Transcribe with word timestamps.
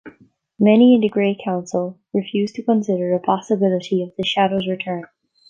Many 0.57 0.95
in 0.95 1.01
the 1.01 1.09
Gray 1.09 1.37
Council 1.45 1.99
refused 2.11 2.55
to 2.55 2.63
consider 2.63 3.11
the 3.13 3.19
possibility 3.23 4.01
of 4.01 4.11
the 4.17 4.25
Shadows' 4.25 4.67
return. 4.67 5.03